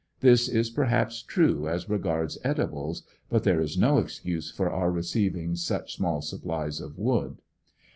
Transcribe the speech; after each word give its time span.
This 0.21 0.49
is 0.49 0.71
perhaps 0.71 1.21
true 1.21 1.69
as 1.69 1.87
regards 1.87 2.39
edibles 2.43 3.03
but 3.29 3.43
there 3.43 3.61
i«^ 3.61 3.77
no 3.77 3.99
excuse 3.99 4.49
for 4.49 4.67
our 4.67 4.89
receiving 4.89 5.55
such 5.55 5.95
small 5.95 6.23
supplies 6.23 6.81
of 6.81 6.97
wood. 6.97 7.39